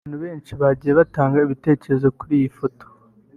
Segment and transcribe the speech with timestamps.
[0.03, 2.83] Abantu benshi bagiye batanga ibitekerezo kuri iyi foto